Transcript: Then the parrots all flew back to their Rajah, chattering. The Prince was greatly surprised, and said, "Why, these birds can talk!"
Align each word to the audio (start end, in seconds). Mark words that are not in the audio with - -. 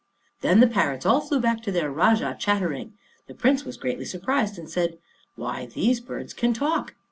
Then 0.41 0.61
the 0.61 0.67
parrots 0.67 1.05
all 1.05 1.21
flew 1.21 1.39
back 1.39 1.61
to 1.61 1.71
their 1.71 1.91
Rajah, 1.91 2.37
chattering. 2.39 2.93
The 3.27 3.35
Prince 3.35 3.65
was 3.65 3.77
greatly 3.77 4.05
surprised, 4.05 4.57
and 4.57 4.67
said, 4.67 4.97
"Why, 5.35 5.67
these 5.67 5.99
birds 5.99 6.33
can 6.33 6.55
talk!" 6.55 6.95